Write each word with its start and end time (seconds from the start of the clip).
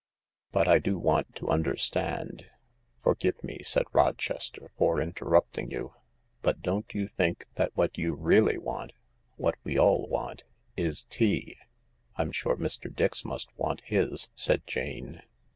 "But 0.51 0.67
I 0.67 0.79
do 0.79 0.97
want 0.97 1.35
to 1.35 1.49
understand" 1.49 2.47
"Forgive 3.03 3.43
me," 3.43 3.59
said 3.63 3.83
Rochester, 3.93 4.71
"for 4.75 4.99
interrupting 4.99 5.69
you, 5.69 5.93
but 6.41 6.63
don't 6.63 6.91
you 6.95 7.07
think 7.07 7.45
that 7.53 7.77
what 7.77 7.95
you 7.99 8.15
really 8.15 8.57
want— 8.57 8.93
what 9.35 9.57
we 9.63 9.77
all 9.77 10.07
want— 10.07 10.43
is 10.87 11.03
tea?"" 11.03 11.55
Fm 12.17 12.33
sure 12.33 12.57
Mr. 12.57 12.91
Dix 12.91 13.23
must 13.23 13.55
want 13.59 13.81
his," 13.85 14.31
said 14.33 14.63
Jane. 14.65 15.21